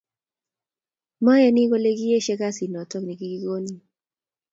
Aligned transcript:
Mayani 1.23 1.63
kole 1.69 1.89
kiieshe 1.97 2.33
kasit 2.39 2.69
noto 2.71 2.97
nikikikonin 3.01 3.77